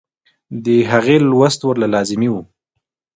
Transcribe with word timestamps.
د 0.65 0.67
هغې 0.91 1.17
لوست 1.29 1.59
ورله 1.63 1.87
لازمي 1.93 2.29
وۀ- 2.31 2.41